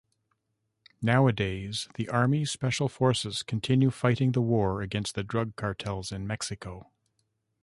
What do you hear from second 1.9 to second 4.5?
the army special forces continue fighting the